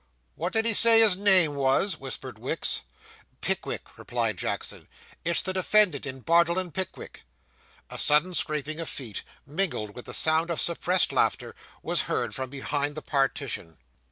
[0.33, 2.81] 'What did he say his name was?' whispered Wicks.
[3.39, 4.87] 'Pickwick,' replied Jackson;
[5.23, 7.21] 'it's the defendant in Bardell and Pickwick.'
[7.87, 12.49] A sudden scraping of feet, mingled with the sound of suppressed laughter, was heard from
[12.49, 13.77] behind the partition.